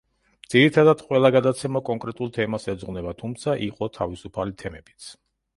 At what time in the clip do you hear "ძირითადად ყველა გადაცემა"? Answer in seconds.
0.53-1.83